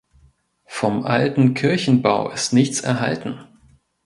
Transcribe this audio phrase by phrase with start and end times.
[0.65, 3.39] Vom alten Kirchenbau ist nichts erhalten.